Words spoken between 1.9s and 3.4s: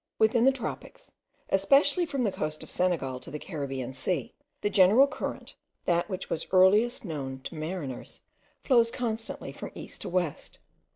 from the coast of Senegal to the